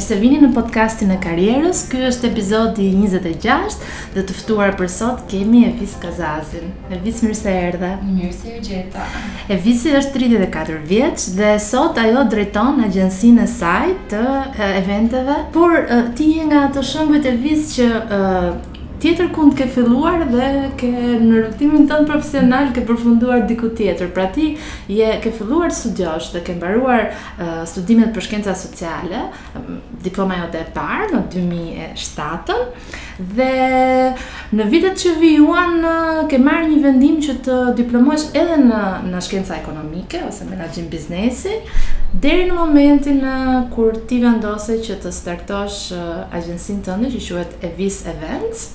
[0.00, 3.74] Mirë se vini në podcastin e karierës, ky është epizodi 26
[4.14, 6.70] dhe të ftuar për sot kemi Evis Kazazin.
[6.96, 7.90] Evis, mirë se erdhe.
[8.14, 9.04] Mirë se u gjeta.
[9.52, 14.24] Evis është 34 vjeç dhe sot ajo drejton agjencinë e saj të
[14.80, 15.76] eventeve, por
[16.16, 17.92] ti je nga ato shëngujt Evis që
[19.00, 20.48] tjetër ku të ke filluar dhe
[20.80, 20.88] ke
[21.20, 24.10] në rutimin tënd profesional ke përfunduar diku tjetër.
[24.14, 24.50] Pra ti
[24.92, 27.06] je ke filluar të studiosh dhe ke mbaruar
[27.40, 29.22] uh, studimet për shkenca sociale,
[30.04, 32.58] diploma jote e parë në 2007
[33.36, 33.54] dhe
[34.56, 35.80] në vitet që vijuan
[36.30, 41.52] ke marrë një vendim që të diplomojsh edhe në në shkenca ekonomike ose menaxhim biznesi
[42.24, 43.20] deri në momentin
[43.74, 48.70] kur ti vendose që të startosh uh, agjensinë tënde që quhet Evis Events.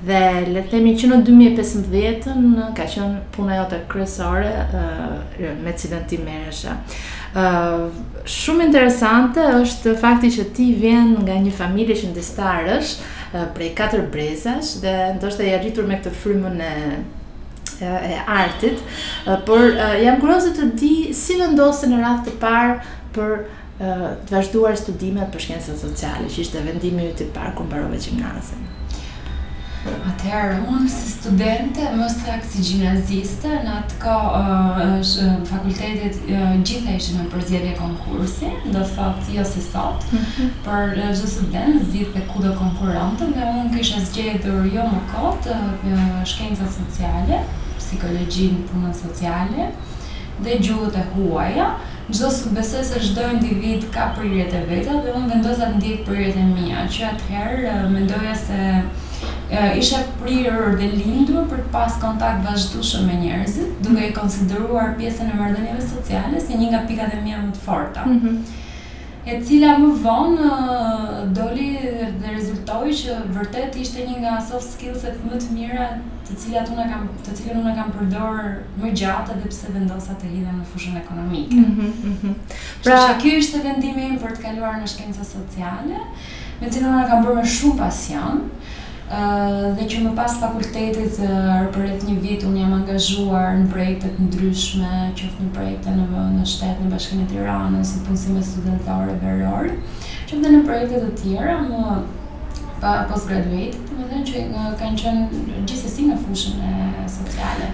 [0.00, 6.06] Dhe le të themi që në 2015-ën ka qenë puna jote kryesore uh, me cilën
[6.08, 6.62] ti merresh.
[7.36, 7.90] Uh,
[8.24, 14.06] shumë interesante është fakti që ti vjen nga një familje që ndestarësh uh, prej katër
[14.14, 16.74] brezash dhe ndoshta je arritur me këtë frymën e
[17.82, 18.78] e artit,
[19.48, 19.64] por
[19.98, 22.76] jam kurioze të di si vendosen në radhë të parë
[23.16, 23.32] për
[23.80, 27.98] të vazhduar studimet për shkencat sociale, që ishte vendimi i ytë i parë kur mbarova
[27.98, 28.62] gjimnazin.
[29.84, 36.52] Atëherë, unë si studente, më sakt si gjimnaziste, në atë ka uh, uh, fakultetit uh,
[36.62, 40.52] gjitha ishë në përzjedje konkursi, do të fatë jo si sot, mhm.
[40.66, 45.58] për gjithë student, zhjithë dhe ku do konkurantëm, dhe unë kështë zgjedhur jo më kotë
[45.72, 47.42] uh, shkenca sociale,
[47.82, 49.70] psikologjinë, punën sociale,
[50.46, 51.72] dhe gjuhët e huaja,
[52.02, 56.06] Gjdo së besoj se gjdo individ ka përjet e vetë, dhe unë vendosa të ndjekë
[56.08, 58.58] përjet e mija, që atëherë mendoja se
[59.76, 64.94] isha prirë dhe lindru për të pas kontakt vazhdu shumë me njerëzit, duke i konsideruar
[64.98, 68.06] pjesën e marrëdhënieve sociale, si një nga pikat më të forta.
[68.06, 68.44] Mhm.
[69.24, 70.46] E cila më vonë
[71.36, 71.68] doli
[72.22, 75.84] dhe rezultoi që vërtet ishte një nga soft skillset më të mira
[76.26, 78.40] të cilat unë kam të cilën unë kam përdor
[78.82, 81.54] më gjatë edhe pse vendosa të lidhem në fushën ekonomike.
[81.54, 82.34] Mm -hmm.
[82.82, 85.98] Pra ky ishte vendimi im për të kaluar në shkencat sociale,
[86.60, 88.50] me cilën unë kam bërë më shumë pasion,
[89.76, 91.18] dhe që më pas fakultetit
[91.74, 96.24] për rreth një vit unë jam angazhuar në projekte të ndryshme, qoftë në projekte në
[96.38, 99.68] në shtet në Bashkinë e Tiranës, si punësime studentore veror,
[100.32, 102.00] qoftë në projekte të tjera, më
[102.82, 107.68] pa postgraduate, domethënë që nga, kanë qenë gjithsesi në fushën e sociale.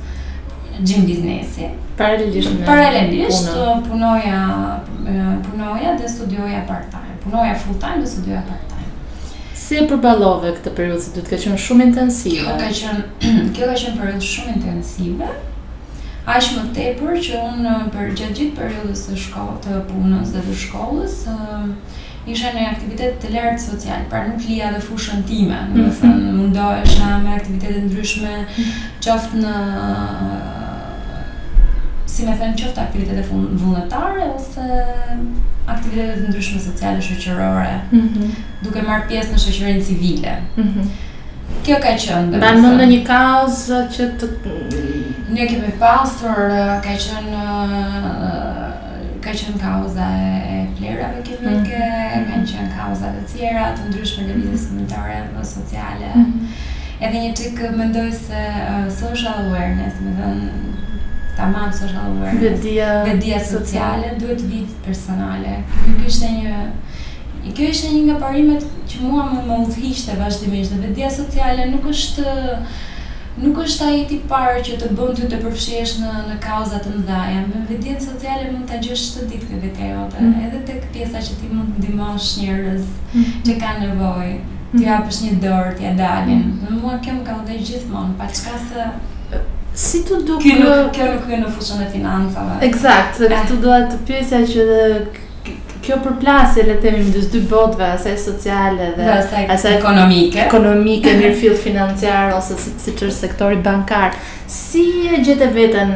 [0.72, 1.70] në gjimë biznesi.
[2.00, 3.70] Paralelisht me Paralelisht, puna.
[3.70, 4.42] Uh, punoja,
[5.04, 7.18] uh, punoja dhe studioja part-time.
[7.24, 8.90] Punoja full-time dhe studioja part-time.
[9.62, 12.44] Si e përbalove këtë periudhë, se të ka qenë shumë intensive?
[12.44, 13.06] Kjo ka qenë,
[13.56, 15.28] kjo ka qenë shumë intensive,
[16.26, 20.58] aq më tepër që unë për gjatë gjithë periodës së shkollës, të punës dhe të
[20.68, 21.62] shkollës, ë
[22.30, 25.84] isha në aktivitet të lartë social, pra nuk lija dhe fushën time, mm -hmm.
[25.84, 28.70] dhe thënë, mundohesha me aktivitet ndryshme, mhm.
[29.02, 29.54] qoftë në
[32.12, 34.86] si me thënë qoftë aktivitetet vullnetare ose
[35.74, 38.28] aktivitetet ndryshme sociale shoqërore, mm -hmm.
[38.64, 40.34] duke marrë pjesë në shoqërinë civile.
[40.58, 40.86] Mm -hmm
[41.66, 44.30] kjo ka qënë, dhe më në një kauzë që të...
[45.36, 46.52] Një kemi pasur,
[46.84, 47.46] ka qënë...
[49.22, 52.30] Ka qënë kauza e flerave kemike, mm -hmm.
[52.32, 56.10] ka qënë kauza të tjera, të ndryshme dhe vizës mëntare dhe sociale.
[56.16, 56.56] Mm -hmm.
[57.06, 60.50] Edhe një qikë mendoj se uh, social awareness, me dhe në
[61.38, 65.54] tamam social awareness, vedia, vedia sociale, duhet vitë personale.
[65.88, 66.42] Nuk ishte një...
[66.42, 66.56] një
[67.48, 71.64] I kjo ishte një nga parimet që mua më më udhishte vazhdimisht, dhe vetëdia sociale
[71.72, 72.34] nuk është
[73.42, 76.92] nuk është ai tip parë që të bën ty të përfshihesh në në kauza të
[76.98, 77.22] mëdha.
[77.34, 80.44] Ja, me vetëdin sociale mund ta gjesh çdo ditë këtë vetë jote, mm.
[80.50, 83.26] edhe tek pjesa që ti mund të ndihmosh njerëz mm.
[83.48, 84.34] që kanë nevojë.
[84.38, 84.50] Mm.
[84.72, 84.92] Ti mhm.
[84.96, 86.44] hapësh një dorë, ti ja dalin.
[86.46, 86.68] Mm.
[86.68, 88.92] Në mua kjo më ka udhëj gjithmonë, pa çka se
[89.82, 90.44] Si tu duke...
[90.44, 92.58] Kjo nuk, kjo nuk në fushën e financave.
[92.68, 93.62] Eksakt, dhe këtu eh.
[93.64, 94.66] doa të pjesja që
[95.86, 99.08] kjo përplasje le të themi midis dy botëve, asaj sociale dhe
[99.56, 104.16] asaj ekonomike, ekonomike në fill financiar ose siç është sektori bankar.
[104.52, 105.96] Si e gjetë veten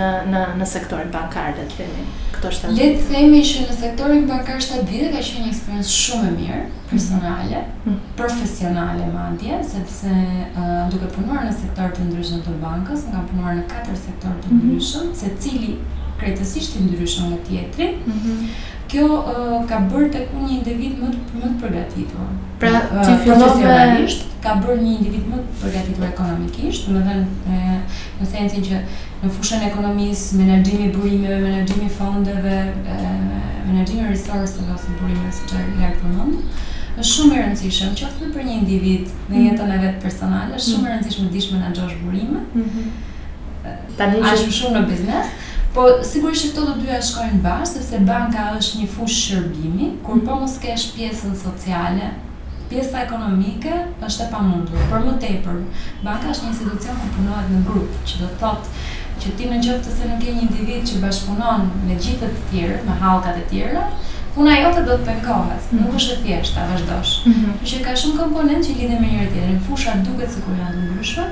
[0.00, 2.08] në në në sektorin bankar le të themi?
[2.38, 6.34] Le të themi që në sektorin bankar shtatë vite ka qenë një eksperiencë shumë e
[6.36, 6.58] mirë,
[6.92, 7.96] personale, mm.
[8.20, 13.66] profesionale madje, sepse uh, duke punuar në sektor të ndryshëm të bankës, kam punuar në
[13.72, 15.72] katër sektor të ndryshëm, secili
[16.18, 17.86] krejtësisht i ndryshon nga tjetri.
[18.06, 18.50] Mm -hmm.
[18.90, 19.32] Kjo uh,
[19.68, 22.28] ka bërë tek një individ më të, më të përgatitur.
[22.60, 22.70] Pra,
[23.04, 23.26] ti uh,
[23.60, 24.06] me
[24.44, 27.76] ka bërë një individ më të përgatitur ekonomikisht, do dhe në,
[28.20, 28.76] në sensin që
[29.24, 32.56] në fushën e ekonomisë, menaxhimi i burimeve, menaxhimi i fondeve,
[33.66, 36.36] menaxhimi të ose burimeve siç e ka përmend
[37.02, 38.04] është shumë e rëndësishëm që
[38.36, 39.42] për një individ në mhm.
[39.48, 40.92] jetën e vet personale, është shumë e mhm.
[40.94, 42.46] rëndësishme të dish menaxhosh burimet.
[42.54, 43.76] Mhm.
[43.98, 45.26] Tanë që është shumë në biznes,
[45.76, 50.38] Po sigurisht këto të dyja shkojnë bashkë sepse banka është një fushë shërbimi, kur po
[50.40, 52.06] mos kesh pjesën sociale,
[52.70, 53.74] pjesa ekonomike
[54.08, 54.86] është e pamundur.
[54.92, 55.58] Për më tepër,
[56.06, 58.86] banka është një institucion ku punohet në grup, që do thotë
[59.18, 62.80] që ti në të se në ke një individ që bashkëpunon me gjithë të tjere,
[62.88, 63.84] me hallkat e tjera,
[64.36, 65.80] puna jote do të pengohet, mm -hmm.
[65.84, 67.12] nuk është e thjeshtë ta vazhdosh.
[67.26, 67.54] Mm -hmm.
[67.68, 69.60] Që ka shumë komponent që lidhen me njëri tjetrin.
[69.68, 71.24] Fusha duket sikur janë të ndryshme,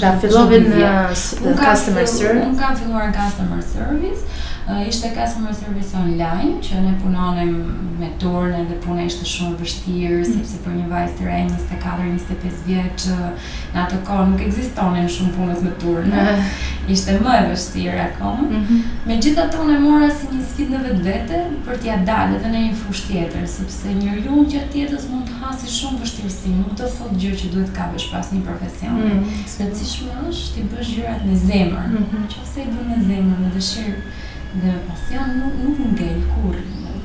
[0.00, 2.50] Pra, fillove në customer service.
[2.54, 7.50] Unë kam filluar në customer service ishte customer service online që ne punonim
[8.00, 10.30] me turne dhe puna ishte shumë vështirë mm.
[10.30, 13.18] sepse për një vajzë të rejnë 24-25 vjeqë
[13.74, 16.56] në atë kohë nuk existonin shumë punës me turne mm.
[16.96, 18.80] ishte më e vështirë akom mm -hmm.
[19.10, 22.54] me gjitha të unë mora si një sfit në vetë vete për t'ja dalë dhe
[22.56, 26.72] në një fush tjetër sepse një rjumë që tjetës mund të hasi shumë vështirësi nuk
[26.80, 29.24] të thot gjyrë që duhet ka vesh pas një profesion mm.
[29.58, 32.28] dhe cishme është ti bësh gjyrat në zemër mm -hmm.
[32.32, 34.22] që i bënë në zemër në dëshirë
[34.60, 36.56] dhe me pasion nuk, nuk gëllë kur.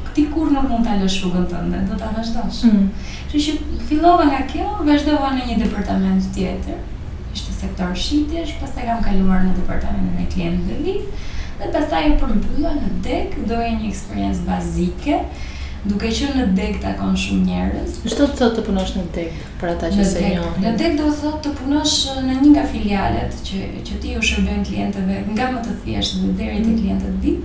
[0.09, 2.61] këti kur nuk mund të lësh rrugën të ndë, do të vazhdojsh.
[2.69, 3.09] Mm.
[3.31, 3.53] Që që
[3.89, 6.79] fillova nga kjo, vazhdova në një departament tjetër,
[7.35, 11.29] ishte sektor shqitish, pas të kam kaluar në departamentin e klientëve dhe li,
[11.61, 15.21] dhe pas taj u përmpulla në tek, dojë një eksperiencë bazike,
[15.88, 17.98] duke që në deg të akon shumë njerëz.
[18.04, 20.64] Çfarë do të thotë të punosh në deg për ata që se janë?
[20.64, 24.16] Në deg do të thotë të punosh uh, në një nga filialet që që ti
[24.19, 26.80] u shërben klientëve nga më të thjeshtë dhe deri te mhm.
[26.81, 27.36] klientët di,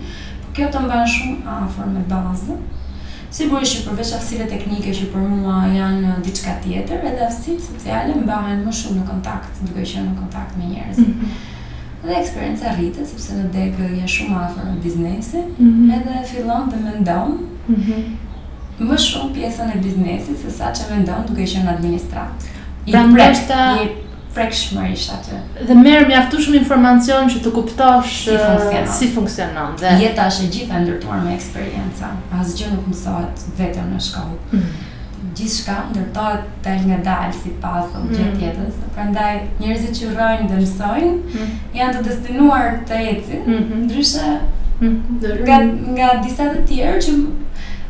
[0.41, 2.65] por kjo të mban shumë afër me bazën.
[3.35, 8.19] Sigurisht që përveç aftësive teknike që për mua janë uh, diçka tjetër, edhe aftësitë sociale
[8.25, 11.01] mbahen më shumë në kontakt, duke qenë në kontakt me njerëz.
[11.03, 11.41] Mm -hmm.
[12.05, 15.97] Dhe eksperienca rritet sepse në DEG uh, je shumë afër në biznesi, mm -hmm.
[15.97, 17.39] edhe fillon të mendon
[17.69, 18.15] mm -hmm
[18.83, 22.49] më shumë pjesën e biznesit se sa që me duke qenë në administrat.
[22.87, 24.01] I pra më
[24.35, 28.89] Dhe merë me aftu shumë informacion që të kuptosh si eh, funksionon.
[28.99, 29.93] Si funksionon dhe...
[30.01, 32.09] Jeta është e gjithë e ndërtuar me eksperienca.
[32.41, 34.41] Asë gjë nuk mësohet vetëm në shkollë.
[34.59, 34.83] Mm
[35.35, 38.11] gjithë shka ndërtojt të e nga dalë si mm.
[38.13, 38.43] gjithë mhm.
[38.45, 41.55] jetës pra ndaj njerëzit që urojnë dhe mësojnë mm.
[41.75, 43.81] janë të destinuar të jetësit mm -hmm.
[43.89, 44.29] ndryshe
[44.79, 45.57] mm nga,
[45.97, 47.17] nga disa të tjerë që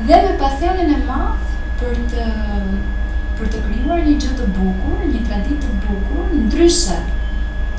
[0.08, 2.30] dhe me pasionin e madh për të
[3.40, 6.96] për të krijuar një gjë të bukur, një traditë të bukur, ndryshe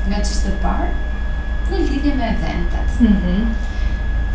[0.08, 0.88] nga çështë e parë
[1.68, 2.96] në lidhje me eventet.
[3.00, 3.12] Ëh.
[3.12, 3.52] Mm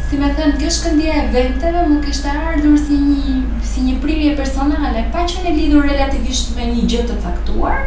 [0.07, 4.37] si më thënë, kjo shkëndija e eventeve më kishte ardhur si një si një prirje
[4.37, 7.81] personale, pa qenë lidhur relativisht me një gjë të caktuar,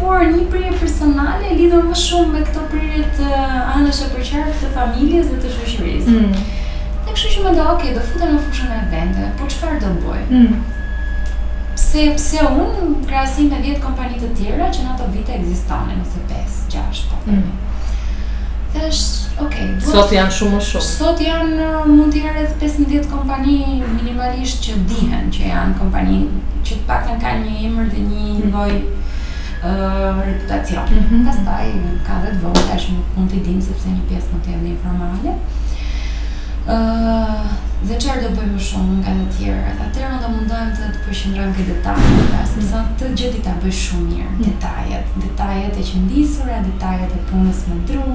[0.00, 3.44] por një prirje personale e lidhur më shumë me këto prirje të
[3.76, 6.16] anësh apo qartë të familjes dhe të shoqërisë.
[6.18, 6.55] Mm
[7.16, 10.24] kështu që mendoj, okay, do futem në fushën e vende, po çfarë do bëj?
[10.28, 10.56] Mm.
[11.76, 16.22] Pse pse unë krahasim me 10 kompani të tjera që në ato vite ekzistonin nëse
[16.32, 17.20] 5, 6 po.
[17.30, 17.54] Mm.
[18.74, 19.04] Thash,
[19.40, 20.88] okay, sot janë shumë më shumë.
[20.90, 23.56] Sot janë uh, mund të rreth 15 kompani
[23.86, 26.18] minimalisht që dihen që janë kompani
[26.66, 28.50] që të paktën kanë një emër dhe një hmm.
[28.50, 30.90] lloj uh, reputacion.
[30.90, 31.22] Mm -hmm.
[31.30, 31.72] Pastaj
[32.08, 35.32] ka vetë vogël tash mund të dim sepse një pjesë mund të dhe informale.
[36.76, 36.95] uh,
[38.02, 39.74] çfarë do bëjmë shumë nga të tjerë.
[39.84, 42.68] Atëherë ne do mundohem të të përqendrojmë këto detaje, pra, pastaj mm.
[42.72, 44.26] sa të gjë ta bëjë shumë mirë.
[44.34, 44.42] Mm.
[44.48, 48.06] Detajet, detajet e qëndisura, detajet e punës me dru,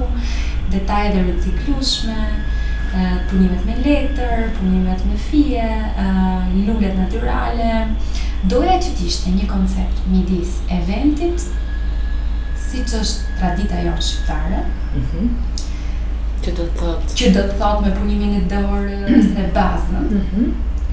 [0.74, 2.18] detajet e riciklueshme,
[3.30, 5.70] punimet me letër, punimet me fije,
[6.66, 7.72] lulet natyrale.
[8.52, 11.46] Doja që të ishte një koncept midis eventit,
[12.62, 15.51] si që është tradita jo shqiptare, mm -hmm.
[16.42, 17.12] Që do të thot?
[17.18, 20.06] Që do të thot me punimin e dorës dhe bazën.
[20.08, 20.48] Mm -hmm.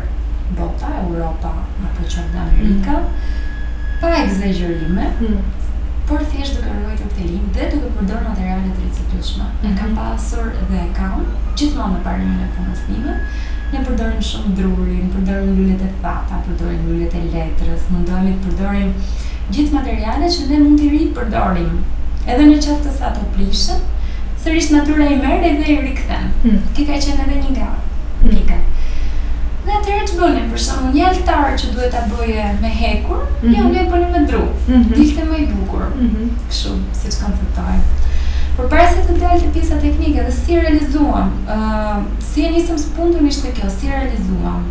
[0.58, 1.52] bota, Europa,
[1.86, 4.00] apo qërë dhe Amerika, mm -hmm.
[4.02, 5.42] pa egzegjerime, mm -hmm
[6.08, 9.46] por thjesht duke ruajtë të këtelin dhe duke përdor materialet të recikluqme.
[9.64, 9.96] Në kam mhm.
[10.02, 11.20] pasur dhe kam,
[11.58, 13.14] gjithmonë në parimin e punës nime,
[13.72, 18.92] ne përdorim shumë drurin, përdorim lullet e fata, përdorim lullet e letrës, mundohemi të përdorim
[19.56, 21.74] gjithë materiale që ne mund të ri përdorim.
[22.26, 23.82] Edhe në qoftë sa të prishën,
[24.44, 26.30] sërish natyra i merr edhe i rikthen.
[26.44, 26.86] Ti hmm.
[26.86, 27.74] ka qenë edhe një nga
[28.28, 28.60] pika.
[28.60, 28.72] Hmm.
[29.64, 33.62] Dhe atëherë që bënim, për shumë një altar që duhet ta bëje me hekur, mm
[33.64, 34.90] u një unë me dru, mhm.
[34.98, 38.10] dilte me i bukur, mm siç këshu, si që
[38.54, 42.78] Por para se të dalë të pjesa teknike dhe si realizuam, uh, si e nisëm
[42.78, 44.68] së punë të kjo, si realizuam,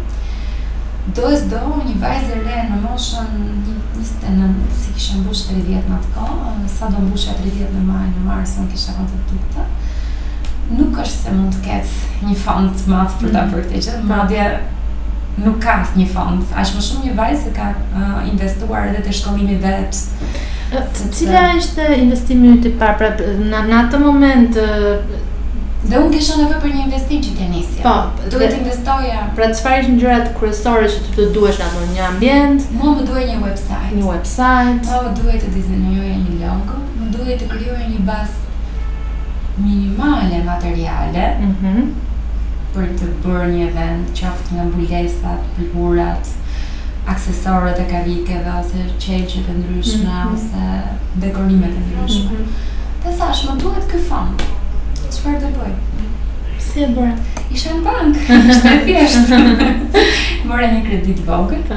[1.16, 5.64] do e do një vajzë re në moshën një njështë në si kishë mbush 3
[5.70, 6.28] vjetë më atë ko,
[6.76, 9.66] sa do mbush 3 vjetë në maj, në marë, së në kishë akon të tukëta,
[10.78, 13.74] nuk është se mund të ketë një fond të matë për ta për mm.
[13.74, 14.70] këtë po.
[15.42, 19.54] nuk ka një fond, ashtë më shumë një vajzë ka uh, investuar edhe të shkollimi
[19.62, 20.26] vetë,
[21.12, 23.10] Cila është investimi i parë pra
[23.52, 27.82] në atë moment dhe unë kisha nevojë për një investim që të nisja.
[27.84, 29.18] Po, duhet të investoja.
[29.36, 32.64] Pra çfarë është gjëra kryesore që ti duhesh apo një ambient?
[32.78, 34.88] Mo më duhet një website, një website.
[34.88, 41.28] Po duhet të dizenjoj një logo, më duhet të krijoja një bazë minimale materiale.
[41.44, 41.52] Mhm.
[41.76, 41.92] Mm
[42.72, 46.28] për të bërë një event qoftë nga bulesat, pluhurat,
[47.10, 50.34] aksesorët e kavikeve ose qelqet e ndryshme mm -hmm.
[50.34, 50.62] ose
[51.22, 52.30] dekorimet e ndryshme.
[52.30, 53.04] Mm -hmm.
[53.04, 54.36] Dhe thash, më duhet kë fanë,
[55.14, 56.58] Çfarë të bëjë?
[56.66, 57.14] Si e bërë?
[57.54, 58.14] Isha në bank.
[59.04, 59.58] ishte e Morë
[60.50, 61.74] Mërë e një kredit vogë, po.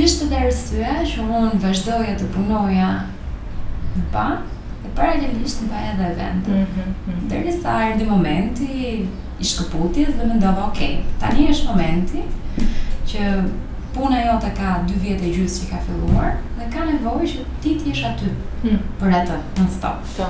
[0.00, 2.86] është të arsye që unë vazhdoja të punoja
[3.94, 4.46] në bank,
[4.84, 6.48] dhe paralelisht në baja dhe event.
[6.48, 7.28] Mm -hmm.
[7.28, 8.68] Dhe risa ardi momenti
[9.40, 10.78] i shkëputjes dhe me ndovë, ok,
[11.20, 12.22] tani është momenti
[13.06, 13.44] që
[13.94, 17.74] puna jote ka 2 vjetë e gjusë që ka filluar dhe ka nevojë që ti
[17.82, 18.28] ti jesh aty
[18.64, 18.78] mm.
[19.00, 19.98] për atë në stop.
[20.16, 20.24] Po.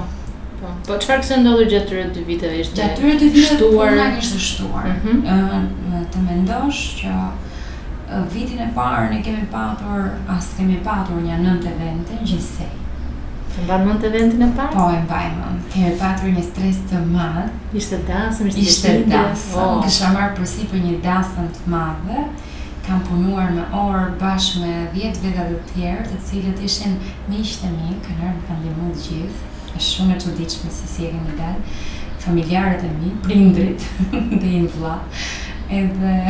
[0.60, 0.66] Po.
[0.86, 2.54] Po çfarë kishte ndodhur gjatë këtyre 2 viteve?
[2.56, 4.86] Gjatë këtyre 2 viteve shtuar, puna ishte shtuar.
[4.86, 6.04] Ëh, mm -hmm.
[6.14, 7.12] të mendosh që
[8.34, 10.04] vitin e parë ne kemi patur
[10.36, 12.70] as kemi patur një nëntë evente gjithsej.
[13.52, 14.72] Të mbajmë nëntë eventin e parë?
[14.78, 15.52] Po, e mbajmë.
[15.72, 17.52] Kemi patur një stres të madh.
[17.78, 19.60] Ishte dasëm, ishte dasëm.
[19.60, 19.76] Oh.
[19.84, 22.24] Kisha marr përsi për një dasëm të madhë.
[22.86, 26.96] Kam punuar me orë bashkë me 10 vjetë të tjerë, të cilët ishin
[27.30, 29.50] miq të mi, kanë rënë kanë të gjithë.
[29.72, 31.78] Është shumë e çuditshme se si e kemi dalë
[32.22, 34.92] familjarët e mi, prindrit, dhe i në vla,
[35.76, 36.12] edhe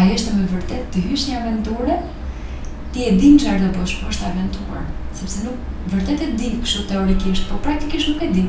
[0.00, 1.96] ajo është me vërtet të hysh një aventure,
[2.94, 4.84] ti e din çfarë do bësh, po është aventurë,
[5.20, 8.46] sepse nuk vërtet e di kështu teorikisht, po praktikisht nuk e di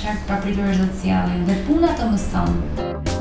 [0.00, 3.16] çfarë papritur është do të sjallin, dhe puna të mëson.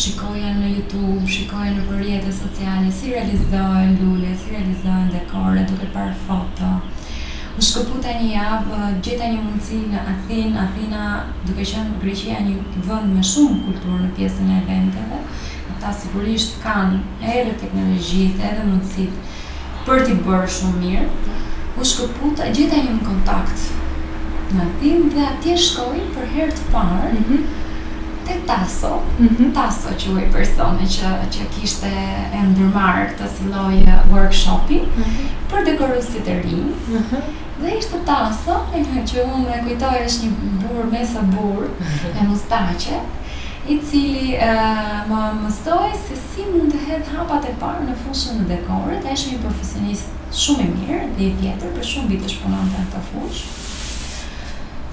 [0.02, 6.16] shikoja në Youtube, shikoja në përrijetet sociale, si realizohen lullet, si realizohen dekore, duke parë
[6.28, 6.72] foto.
[6.78, 6.89] Mm -hmm.
[7.60, 11.00] Më shkëpu të një javë, gjitha një mundësi në Athin, Athina,
[11.44, 12.54] duke qënë Greqia një
[12.88, 15.18] vënd me shumë kulturë në pjesën e eventeve,
[15.74, 19.36] ata sigurisht kanë edhe teknologjit, edhe mundësit
[19.90, 21.38] për t'i bërë shumë mirë.
[21.76, 23.68] U shkëpu të gjitha një kontakt
[24.56, 27.59] në Athin dhe atje shkojnë për herë të parë, mm -hmm
[28.30, 29.52] te Taso, mm -hmm.
[29.54, 31.90] Taso që ujë personi që, që kishte
[32.38, 35.26] e ndërmarë këtë si lojë workshopi mm -hmm.
[35.52, 36.74] për dekorusit e rinë.
[36.96, 37.24] Mm -hmm.
[37.62, 41.86] Dhe ishte Taso, e nga që unë me kujtoj është një burë, mesa burë, mm
[41.88, 42.20] -hmm.
[42.20, 42.98] e mustache,
[43.72, 48.36] i cili uh, më mëstoj se si mund të hedh hapat e parë në fushën
[48.44, 50.08] e dekorit, e është një profesionist
[50.42, 53.46] shumë i mirë, dhe i vjetër, për shumë vitë është punante në të fushë,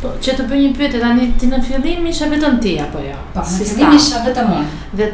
[0.01, 3.15] Po, që të bëj një pyetje tani ti në fillim isha vetëm ti apo jo?
[3.34, 4.67] Po, në fillim isha vetëm unë.
[4.97, 5.05] Dhe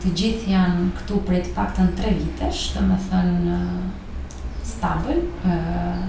[0.03, 3.57] të gjithë janë këtu për e të pak të në tre vitesh, të me thënë
[4.68, 5.18] stabën.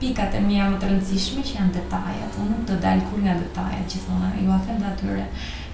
[0.00, 3.34] pikat e mija më të rëndësishme që janë detajet, unë nuk të dalë kur nga
[3.42, 5.26] detajet që thona, ju a them dhe atyre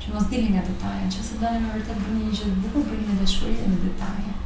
[0.03, 3.07] që mos dili nga detajet, që se do në vërte bërni një gjithë bukur, bërni
[3.07, 4.43] një dëshurit dhe në detajat.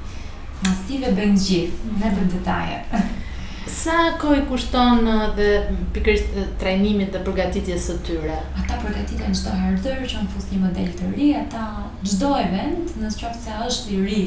[0.66, 2.96] Masive bëndë gjithë, ne bëndë detajat.
[3.82, 5.48] Sa kohë i kushton uh, dhe
[5.96, 8.36] pikërisht uh, trajnimit dhe përgatitjes së tyre?
[8.60, 11.64] Ata përgatiten çdo herë dorë që un fus një model të ri, ata
[12.04, 14.22] çdo event, nëse qoftë se është i ri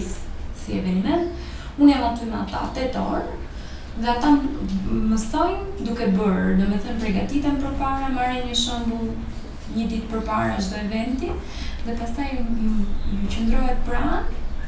[0.63, 3.35] si eveniment, unë jam aty me ata 8 orë,
[4.01, 4.27] dhe ata
[5.10, 8.97] mësojnë duke bërë, dhe me thëmë pregatitën për para, marrë një shëmbu
[9.75, 11.29] një ditë për para dhe eventi,
[11.86, 12.47] dhe pasaj ju
[13.36, 14.19] qëndrojët pranë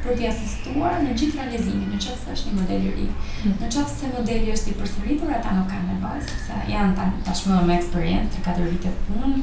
[0.06, 3.08] për t'i asistuar në gjithë realizimin, në qëfë se është një model i ri.
[3.42, 3.56] Hmm.
[3.64, 7.58] Në qëfë se modeli është i përsëritur, ata nuk kanë nevojë, sepse janë ta, tashmë
[7.68, 9.42] me eksperiencë, 3-4 vitet punë.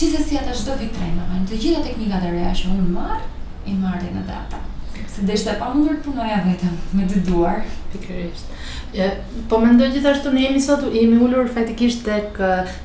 [0.00, 3.28] Qëse si ata shdo vit trejnë, në të gjitha teknikat e reja që unë marë,
[3.66, 4.60] i marë dhe në data.
[4.60, 4.75] Mm -hmm
[5.16, 7.62] se dhe ishte pa mundur të punoja vetëm, me dy duar.
[7.94, 8.50] Pikërisht.
[8.96, 9.06] Ja,
[9.50, 12.36] po mendoj gjithashtu ne jemi sot jemi ulur fatikisht tek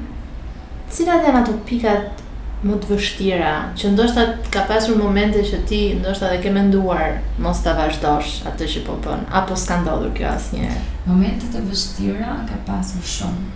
[0.93, 2.22] Cilat janë ato pikat
[2.67, 7.09] më të vështira, që ndoshta ka pasur momente që ti ndoshta dhe ke menduar
[7.43, 10.83] mos ta vazhdosh atë që po bën, apo s'ka ndodhur kjo asnjëherë.
[11.11, 13.47] Momente të vështira ka pasur shumë,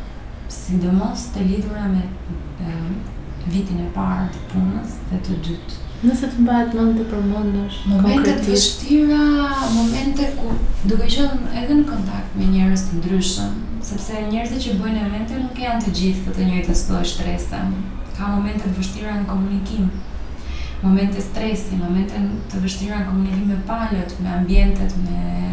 [0.55, 2.03] sidomos të lidhura me
[2.59, 2.79] e,
[3.55, 5.79] vitin e parë të punës dhe të dytë.
[6.07, 9.23] Nëse të mbahet mend të përmendësh momente të vështira,
[9.77, 10.51] momente ku
[10.91, 13.55] duke qenë edhe në kontakt me njerëz të ndryshëm,
[13.93, 17.63] sepse njerëzit që bëjnë evente nuk janë të gjithë të njëjtës lloj stresi
[18.19, 19.89] ka momente të vështira në komunikim,
[20.83, 25.53] momente stresi, momente të vështira në komunikim me palët, me ambientet, me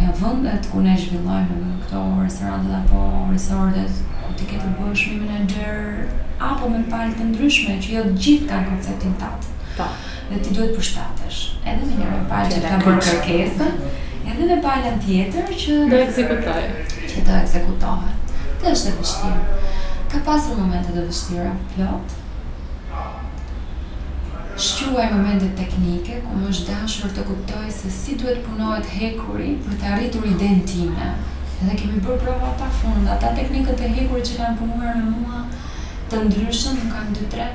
[0.00, 5.40] e vëndet ku ne zhvillojmë në këto restorantet apo resortet ku ti të bësh me
[5.50, 6.04] gjërë,
[6.48, 9.88] apo me palët të ndryshme që jo gjithë kanë konceptin tatë po.
[10.30, 11.40] dhe ti duhet përshtatesh
[11.72, 16.96] edhe me njërë palët që ka bërë kërkesën edhe me palët tjetër që do ekzekutohet,
[17.12, 19.69] që do ekzekutohet dhe është e vështirë
[20.10, 22.14] Ka pasur momente të vështira, plot.
[22.92, 23.04] Jo?
[24.64, 29.76] Shquaj momente teknike, ku më është dashur të kuptoj se si duhet punohet hekuri për
[29.78, 31.12] të arritur idejnë time.
[31.60, 35.44] Edhe kemi bërë prova pa fund, ata teknikët e hekuri që kanë punuar me mua
[36.10, 37.50] të ndryshën, nuk kanë 2-3,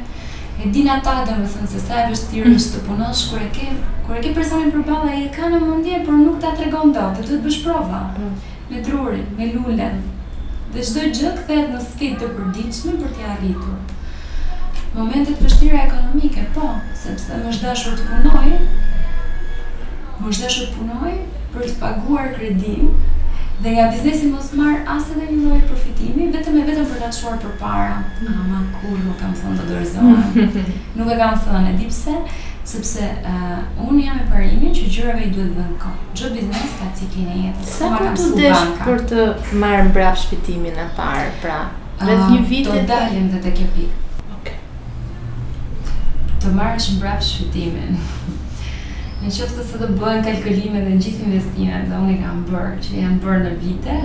[0.55, 3.49] E din ata dhe më thënë se sa e vështirë është të punosh kur e
[3.57, 3.65] ke
[4.05, 7.19] kur e ke personin përballë ai e ka në mendje por nuk ta tregon dot.
[7.19, 7.99] Duhet bësh prova.
[8.15, 8.31] Mm.
[8.69, 9.97] Me drurin, me lulen,
[10.75, 13.77] dhe çdo gjë kthehet në skit të përditshme për t'i arritur.
[14.95, 18.59] Momentet vështira ekonomike, po, sepse më shdashur të punoj,
[20.19, 21.13] më shdashur të punoj
[21.53, 22.91] për të paguar kredin
[23.63, 27.11] dhe nga biznesi mos marr as edhe një lloj profitimi, vetëm e vetëm për ta
[27.17, 28.01] çuar për para.
[28.27, 30.09] Ama kur nuk kam thënë të dorëzoj.
[30.99, 32.17] nuk e kam thënë, e di pse?
[32.65, 36.13] sepse uh, unë jam e parimin që gjërave i duhet në kohë.
[36.17, 37.73] Çdo biznes ka ciklin e jetës.
[37.77, 39.25] Sa do të desh për të
[39.61, 41.59] marrë mbrapsht fitimin e parë, pra,
[42.01, 44.29] vetë uh, ah, një vit të dalim të kjo pikë.
[44.37, 44.57] Okay.
[46.41, 47.99] Të marrësh mbrapsht fitimin.
[49.25, 52.73] në qoftë se të bëhen kalkulime dhe në gjithë investimet dhe unë i kam bërë,
[52.85, 53.95] që janë bërë në vite,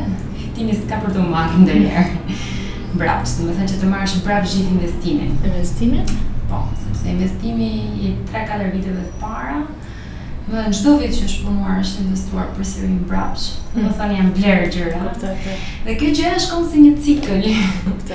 [0.45, 2.39] fitimi s'ka për të marrë ndonjëherë.
[2.99, 5.37] Mbrapsht, do të thënë që të marrësh mbrapsht gjithë investimin.
[5.47, 6.29] Investimin?
[6.51, 7.69] po, sepse investimi
[8.05, 9.63] i 3-4 viteve të para,
[10.51, 13.85] më dhe në gjdo vit që është punuar është investuar për sirin brapsh, mm.
[13.87, 15.33] më thënë janë blerë gjëra.
[15.87, 17.49] Dhe kjo gjë është konë si një cikëll.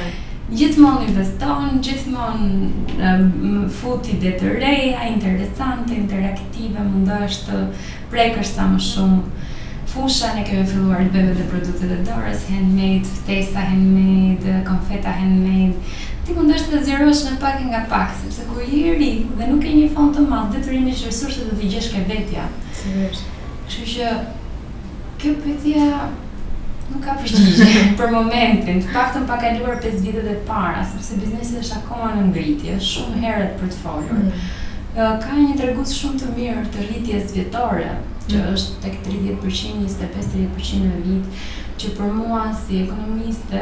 [0.60, 7.64] gjithmonë investon, gjithmonë um, futi dhe të reja, interesante, interaktive, më ndo është të
[8.12, 9.24] prekër sa më shumë
[9.96, 15.80] fusha, ne kemi filluar të beve dhe produkte e dorës, handmade, ftesa handmade, konfeta handmade,
[16.26, 19.74] ti është të zjerosh në pak nga pak, sepse ku i ri dhe nuk e
[19.78, 22.48] një fond të madhë, dhe të rinë që resurse dhe t'i gjesh ke vetja.
[22.76, 24.08] Kështu që,
[25.22, 25.86] kjo pëtja
[26.90, 31.22] nuk ka përgjigje për momentin, të pak të më pakaluar 5 vite dhe para, sepse
[31.22, 34.26] biznesit është akoma në ngritje, shumë heret për të folur.
[34.26, 34.44] Mm.
[34.98, 37.92] Ka një tërgut shumë të mirë të rritjes vjetore,
[38.30, 41.48] që është tek 30%, 25-30% në vit,
[41.82, 43.60] që për mua si ekonomiste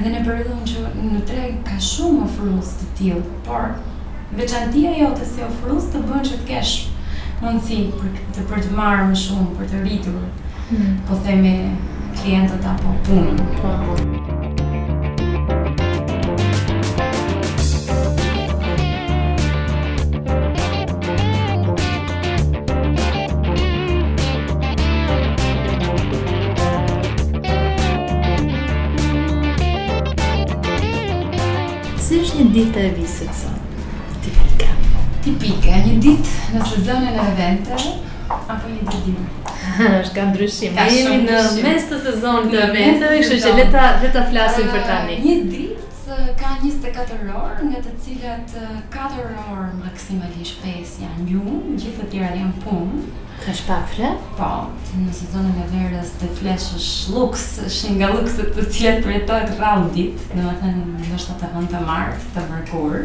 [0.00, 3.70] edhe në periudhën që në treg ka shumë ofrus të tjilë, por
[4.36, 6.76] veçantia jo të se ofrus të bën që të kesh
[7.40, 10.20] mundësi për të, për të marrë më shumë, për të rritur,
[10.74, 10.92] mm.
[11.08, 11.56] po themi
[12.20, 13.40] klientët apo punën.
[13.62, 14.39] Po,
[32.52, 33.58] dita e visit sot?
[34.24, 34.70] Tipike.
[35.24, 37.92] Tipike, një ditë në sezonën e eventeve,
[38.26, 39.26] apo një dit dimë?
[40.00, 40.74] është ka ndryshim.
[40.76, 44.70] Ka jemi në mes të sezonit të eventeve, kështu që le ta le ta flasim
[44.74, 45.18] për tani.
[45.22, 48.60] Një ditë ka 24 orë, nga të cilat
[48.98, 53.26] 4 orë maksimalisht 5 janë gjumë, gjithë të tjera janë punë.
[53.40, 54.08] Ka shpak fle?
[54.36, 54.48] Po,
[55.00, 59.20] në sezonën e verës të flesh është luks, është nga luksët të tjetë për e
[59.30, 59.70] tojt dhe
[60.36, 62.98] më thënë në ta të vënd të martë, të mërkur,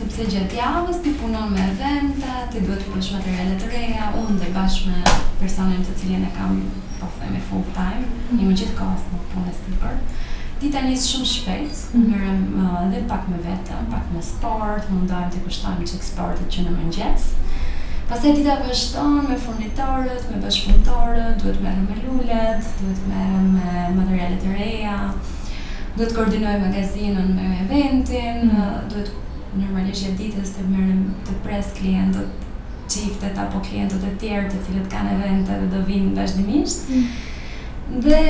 [0.00, 4.36] sepse gjatë javës ti punon me eventa, ti duhet të punësh materiale të reja, unë
[4.42, 5.04] dhe bashkë me
[5.44, 6.58] personin të cilin e kam,
[6.98, 8.42] po themi, full time, mm -hmm.
[8.42, 10.06] një gjithë kohës në punës të bërë,
[10.60, 11.78] Ti njësë shumë shpejt,
[12.10, 16.62] mërëm edhe uh, dhe pak me vetëm, pak me sport, mundohem të kushtojmë që që
[16.64, 17.26] në mëngjes,
[18.08, 24.44] Pastaj dita vazhdon me furnitorët, me bashkëpunëtorët, duhet merrem me lulet, duhet merrem me materialet
[24.46, 24.98] e reja,
[25.96, 28.78] duhet koordinoj magazinën me eventin, mm.
[28.92, 29.10] duhet
[29.58, 32.46] normalisht e ditës të merrem të pres klientët
[32.94, 36.86] çiftet apo klientët e tjerë të cilët kanë evente dhe do vinë vazhdimisht.
[36.86, 38.00] Mm.
[38.06, 38.24] Dhe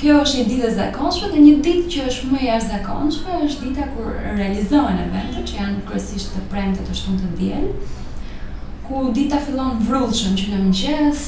[0.00, 3.68] kjo është një ditë e zakonshme dhe një ditë që është më e zakonshme është
[3.70, 7.68] dita kur realizohen eventet që janë kërësisht të premte të shtunë të diel
[8.92, 11.20] ku dita fillon vrullshën që në mëngjes,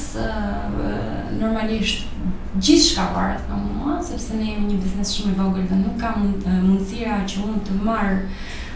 [1.39, 2.03] normalisht
[2.61, 6.27] gjithçka varet në mua, sepse ne jemi një biznes shumë i vogël dhe nuk kam
[6.45, 8.19] mundësira që unë të marr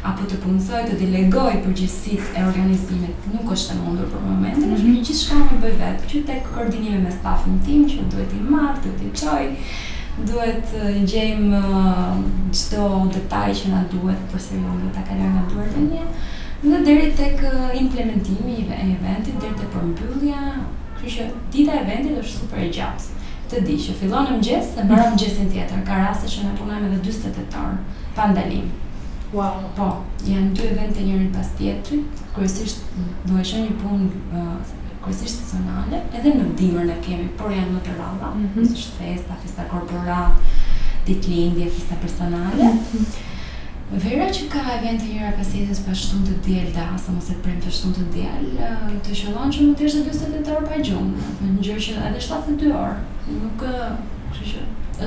[0.10, 3.30] apo të punsoj, të delegoj gjithësit e organizimit.
[3.36, 4.73] Nuk është e mundur për momentin, mm -hmm.
[4.80, 4.95] është mhm.
[4.97, 8.75] një gjithçka me bëj vetë, që tek koordinimi me stafin tim, që duhet i marr,
[8.82, 9.43] të i qoj
[10.32, 10.65] duhet
[11.12, 11.62] gjejmë
[12.60, 15.99] çdo detaj që na duhet për serialin ta kalojmë në duhet tani.
[16.08, 17.39] Ëh, Në deri tek
[17.80, 20.39] implementimi i eventit deri te përmbyllja,
[20.98, 23.30] kështu që dita e eventit është super e gjatë.
[23.50, 25.86] Të di që fillon në mëngjes dhe mbaron në mëngjesin tjetër.
[25.88, 28.67] Ka raste që ne punojmë edhe 48 orë pa ndalim.
[29.38, 29.88] Wow, po,
[30.28, 34.43] janë dy evente njërin pas tjetrit, kryesisht do të shënoj një punë
[35.06, 38.86] kryesisht sezonale, edhe në dimër ne kemi, por janë më të rralla, mm -hmm.
[39.00, 40.34] festa, festa korporat,
[41.08, 42.74] ditë festa personale.
[42.74, 43.28] Mm -hmm.
[43.89, 47.56] Vera që ka event e njëra pasjetës pa shtumë të djelë dhe ose të prim
[47.62, 51.30] për shtumë të djelë, eh, të shëllon që më të ishte 28 orë pa gjumë,
[51.39, 52.99] në në gjërë që edhe 72 orë,
[53.39, 54.52] nuk eh,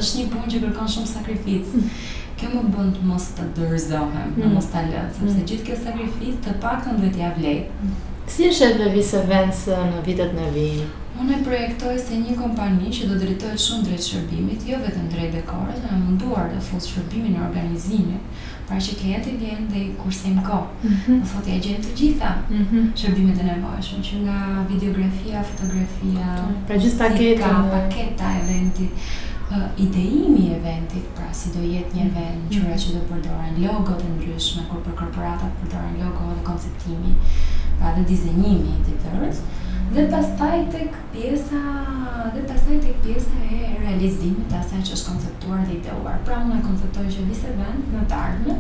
[0.00, 1.74] është një punë që kërkon shumë sakrificë.
[1.76, 2.00] Hmm.
[2.40, 4.56] Kjo më bënd mos të dërëzohem, në hmm.
[4.56, 5.44] mos të lëtë, sepse hmm.
[5.52, 7.92] gjithë kjo sakrificë të pak të ndëve t'ja vlejtë.
[8.34, 10.88] Si është e vëvisë events eh, në vitet në vijë?
[11.22, 15.34] Unë e projektoj se një kompani që do drejtojt shumë drejt shërbimit, jo vetëm drejt
[15.36, 18.38] dekorët, në munduar dhe fullë shërbimin e organizimit,
[18.72, 21.16] pra që klienti vjen dhe i kursim ko, mm -hmm.
[21.22, 22.84] në thot e gjenë të gjitha mm -hmm.
[23.00, 24.36] shërbimet e nevojshme, që nga
[24.70, 27.70] videografia, fotografia, po, pra gjithë paketa, e...
[27.76, 28.92] paketa eventit,
[29.86, 32.10] ideimi eventit, pra si do jetë një mhm.
[32.10, 32.78] event, mm -hmm.
[32.82, 37.10] që do përdojnë logo të ndryshme, kur për korporatat përdojnë logo dhe konceptimi,
[37.78, 39.42] pra dhe dizenjimi të të rëzë,
[39.92, 41.58] Dhe pastaj tek pjesa,
[42.34, 46.14] dhe pastaj tek pjesa e realizimit të asaj që është konceptuar dhe ideuar.
[46.28, 48.54] Pra unë në konceptoj që vise vend në të ardhme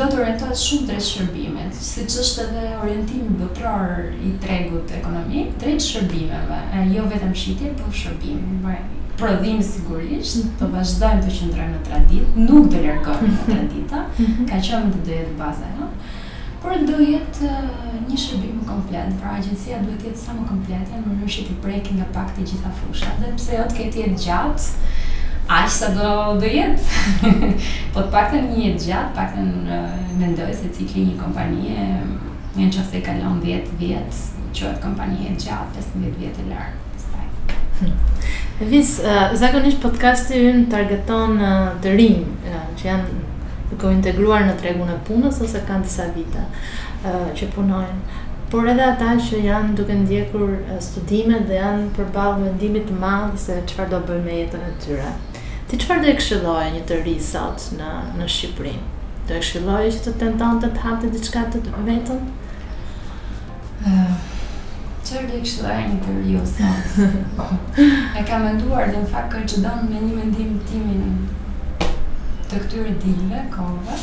[0.00, 3.92] do të orientohet shumë drejt si siç është edhe orientimi botror
[4.28, 8.40] i tregut ekonomik drejt shërbimeve, e, jo vetëm shitje, por shërbim.
[8.64, 8.78] Pra,
[9.18, 14.46] prodhim sigurisht, do vazhdojmë të qëndrojmë në tradit, nuk do largohemi në tradita, mhm.
[14.52, 16.22] ka qenë të dohet baza, ëh
[16.62, 21.02] por do jetë uh, një shërbim komplet, pra agjencia duhet jetë sa më komplet, në
[21.04, 24.22] mënyrë që të prekin nga pak të gjitha fusha, dhe pse jo të ketë jetë
[24.26, 24.94] gjatë,
[25.56, 27.26] aq sa do do jetë.
[27.96, 32.16] po të paktën një jetë gjatë, në uh, mendoj se cikli një kompanie, um,
[32.56, 36.74] në që se kalon 10 vjetë, vjet, kompanije jetë gjatë, 15 vjetë e lërë.
[37.76, 38.68] Hm.
[38.72, 41.50] Vis, uh, zakonisht podcasti yn targeton uh,
[41.84, 43.24] të rinj, uh, që janë
[43.76, 46.42] duke u integruar në tregun e punës ose kanë disa vite
[47.04, 48.22] ë që punojnë.
[48.50, 53.56] Por edhe ata që janë duke ndjekur studimet dhe janë përballë vendimit të madh se
[53.68, 55.10] çfarë do bëjnë me jetën e tyre.
[55.68, 58.76] Ti çfarë do e këshilloje një të ri sot në në Shqipëri?
[59.26, 62.30] Do e këshilloje që të tentonte të, të hapte diçka të vetën?
[65.06, 67.42] Qërë dhe kështë dhe e një të rjo sot?
[68.16, 71.10] E kam e duar dhe në fakt kërë që donë me një mendim timin
[72.50, 73.94] të këtyre dilme, kove,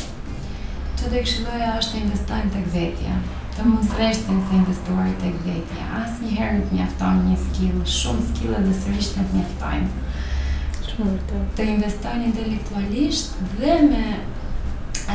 [0.98, 3.14] që të i këshiloja është të investojnë të këzetja,
[3.56, 8.26] të mund sreshtin të investuar të këzetja, asë një herë të mjaftojnë një skill, shumë
[8.28, 11.16] skillet dhe sërisht në të mjaftojnë.
[11.58, 14.04] Të investojnë intelektualisht dhe me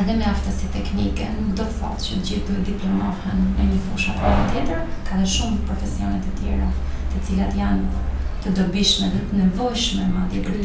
[0.00, 3.80] edhe me aftësi teknike, nuk do të thotë që në gjithë duhet diplomohen në një
[3.86, 6.68] fusha për një tjetër, ka dhe shumë profesionet e tjera
[7.14, 8.02] të cilat janë
[8.42, 10.60] të dobishme dhe të nevojshme ma dhe për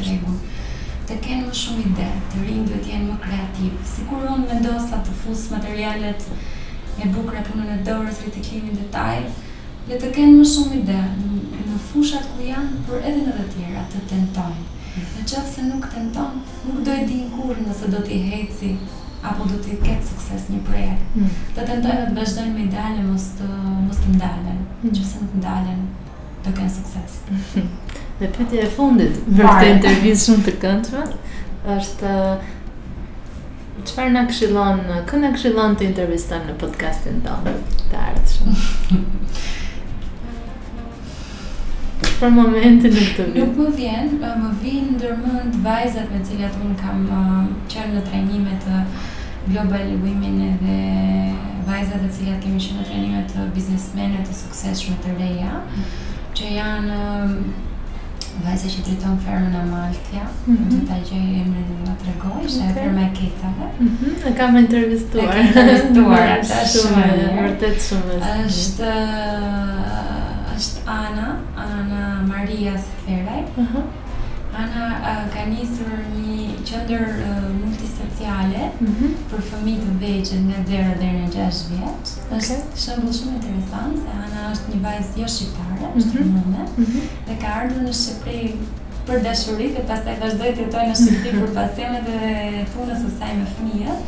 [1.09, 3.73] të kenë më shumë ide, të rinë duhet jenë më kreativ.
[3.89, 6.29] Si kur unë me dosa të fusë materialet
[7.05, 9.25] e bukra punën e dorës, rritiklimin dhe taj,
[9.89, 11.01] le të kenë më shumë ide
[11.69, 14.65] në fushat ku janë, por edhe në dhe tjera të tentojnë.
[15.01, 18.71] Në qëfë se nuk tentojnë, nuk do di në kur nëse do t'i heci
[19.29, 21.03] apo do t'i ketë sukses një projekt.
[21.19, 21.29] Hmm.
[21.53, 23.51] Të tentojnë dhe të bashdojnë me ideale, mos të,
[23.85, 24.65] mos të ndalen.
[24.81, 24.87] Hmm.
[24.89, 25.85] në Qëfë se nuk ndalen,
[26.47, 27.21] të kenë sukses.
[28.19, 31.01] Dhe pëtje e fundit, për këtë intervjit shumë të këndshme,
[31.73, 32.11] është
[33.87, 34.77] qëfar në këshilon,
[35.09, 37.55] kë në këshilon të intervjistan në podcastin të alë,
[37.89, 39.03] të ardhë shumë.
[42.21, 43.35] për momentin në të vjen?
[43.41, 47.03] Nuk më vjen, më vjen dërmënd vajzat me cilat unë kam
[47.75, 48.79] qërë në trejnimet të
[49.51, 50.79] global women dhe
[51.67, 55.95] vajzat e cilat kemi qërë në trejnimet të biznesmenet të sukseshme të reja, mm.
[56.39, 57.03] që janë
[58.43, 62.65] Vajzë që dritonë fermën e Maltja, në të taj që e më të regoj, që
[62.65, 63.67] e fermë e kitave.
[63.85, 65.31] Mhm, e kam e intervistuar.
[65.31, 68.17] E kam e intervistuar, ata shumë, e vërtet shumë.
[68.49, 68.89] është...
[70.55, 71.29] është Ana,
[71.65, 73.45] Ana Maria Seferaj.
[74.55, 77.15] Ana ka njësër një qëndër
[78.15, 79.09] speciale mm -hmm.
[79.29, 81.33] për fëmijë të vegjël nga 0 deri në 6
[81.71, 82.05] vjet.
[82.05, 82.37] Okay.
[82.37, 86.45] Është shumë shumë interesant, se ana është një vajzë jo shqiptare, është mm -hmm.
[86.45, 87.01] mm -hmm.
[87.27, 88.51] dhe ka ardhur në Shqipëri
[89.07, 92.23] për dashuri dhe pastaj vazhdoi të jetojë në Shqipëri për pasionet dhe
[92.73, 94.01] punës së saj me fëmijët.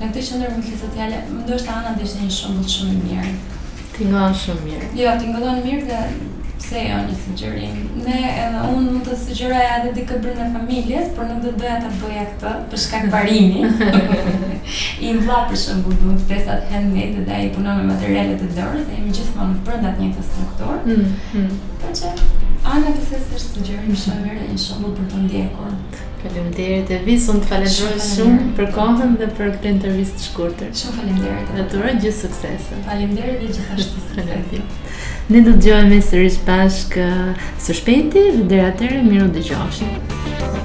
[0.00, 3.30] Në këtë qendër më sociale të më ndoshtë ana dhe një shumë shumë mirë.
[3.94, 4.04] Ti
[4.42, 4.84] shumë mirë.
[5.00, 5.26] Jo, ti
[5.68, 6.00] mirë dhe
[6.58, 7.76] pse jo një sugjerim.
[8.04, 11.90] Ne edhe un mund të sugjeroja edhe dikë brenda familjes, por nuk do doja ta
[12.00, 13.62] bëja këtë për shkak parimi.
[15.08, 18.98] I vlla për shembull të festat handmade dhe ai punon me materiale të dorë dhe
[18.98, 20.76] jemi gjithmonë brenda të njëjtës struktur.
[20.84, 21.64] Mm, mm.
[21.84, 22.12] Po që
[22.74, 26.06] ana të sesë sugjerojmë shumë mirë një shembull për të ndjekur.
[26.22, 26.58] Faleminderit
[26.90, 30.72] dhere të vi, të falem shumë, për kohën dhe për këtë intervjist të shkurëtër.
[30.80, 31.52] Shumë faleminderit.
[31.52, 32.80] dhere Dhe të gjithë suksese.
[32.88, 34.62] Faleminderit dhe gjithashtu gjithë
[35.34, 37.08] Ne do të gjojme së rishpashkë
[37.66, 40.57] së shpeti dhe dhe atërë miru dhe